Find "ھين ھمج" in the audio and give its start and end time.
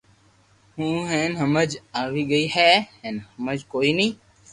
1.11-1.69, 2.99-3.59